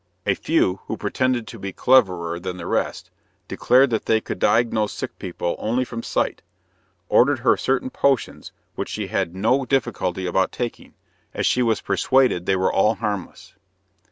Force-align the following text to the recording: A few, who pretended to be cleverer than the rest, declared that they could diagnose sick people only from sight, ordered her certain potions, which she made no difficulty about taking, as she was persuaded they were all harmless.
A 0.25 0.33
few, 0.33 0.79
who 0.87 0.97
pretended 0.97 1.45
to 1.45 1.59
be 1.59 1.71
cleverer 1.71 2.39
than 2.39 2.57
the 2.57 2.65
rest, 2.65 3.11
declared 3.47 3.91
that 3.91 4.05
they 4.07 4.19
could 4.19 4.39
diagnose 4.39 4.93
sick 4.93 5.19
people 5.19 5.55
only 5.59 5.85
from 5.85 6.01
sight, 6.01 6.41
ordered 7.07 7.41
her 7.41 7.55
certain 7.55 7.91
potions, 7.91 8.51
which 8.73 8.89
she 8.89 9.07
made 9.09 9.35
no 9.35 9.63
difficulty 9.63 10.25
about 10.25 10.51
taking, 10.51 10.95
as 11.35 11.45
she 11.45 11.61
was 11.61 11.81
persuaded 11.81 12.47
they 12.47 12.55
were 12.55 12.73
all 12.73 12.95
harmless. 12.95 13.53